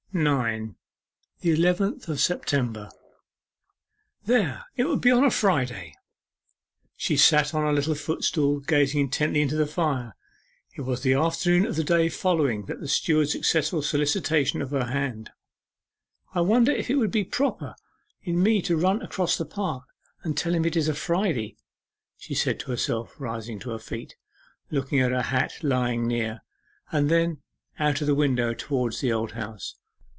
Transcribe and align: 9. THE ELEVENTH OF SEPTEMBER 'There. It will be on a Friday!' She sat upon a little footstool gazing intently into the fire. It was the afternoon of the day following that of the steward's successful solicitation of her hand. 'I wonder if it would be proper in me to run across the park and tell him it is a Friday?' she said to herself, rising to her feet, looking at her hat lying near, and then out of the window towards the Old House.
9. 0.13 0.75
THE 1.39 1.51
ELEVENTH 1.53 2.09
OF 2.09 2.19
SEPTEMBER 2.19 2.89
'There. 4.25 4.65
It 4.75 4.83
will 4.83 4.97
be 4.97 5.09
on 5.09 5.23
a 5.23 5.31
Friday!' 5.31 5.95
She 6.97 7.15
sat 7.15 7.47
upon 7.51 7.65
a 7.65 7.71
little 7.71 7.95
footstool 7.95 8.59
gazing 8.59 8.99
intently 8.99 9.39
into 9.41 9.55
the 9.55 9.65
fire. 9.65 10.17
It 10.75 10.81
was 10.81 11.01
the 11.01 11.13
afternoon 11.13 11.65
of 11.65 11.77
the 11.77 11.85
day 11.85 12.09
following 12.09 12.65
that 12.65 12.73
of 12.73 12.79
the 12.81 12.87
steward's 12.89 13.31
successful 13.31 13.81
solicitation 13.81 14.61
of 14.61 14.71
her 14.71 14.83
hand. 14.87 15.31
'I 16.35 16.41
wonder 16.41 16.73
if 16.73 16.89
it 16.89 16.95
would 16.95 17.09
be 17.11 17.23
proper 17.23 17.73
in 18.21 18.43
me 18.43 18.61
to 18.63 18.75
run 18.75 19.01
across 19.01 19.37
the 19.37 19.45
park 19.45 19.85
and 20.23 20.35
tell 20.35 20.53
him 20.53 20.65
it 20.65 20.75
is 20.75 20.89
a 20.89 20.93
Friday?' 20.93 21.55
she 22.17 22.35
said 22.35 22.59
to 22.59 22.71
herself, 22.71 23.15
rising 23.17 23.59
to 23.59 23.69
her 23.69 23.79
feet, 23.79 24.17
looking 24.69 24.99
at 24.99 25.11
her 25.11 25.21
hat 25.21 25.63
lying 25.63 26.05
near, 26.05 26.41
and 26.91 27.09
then 27.09 27.41
out 27.79 28.01
of 28.01 28.07
the 28.07 28.13
window 28.13 28.53
towards 28.53 28.99
the 28.99 29.13
Old 29.13 29.31
House. 29.31 29.75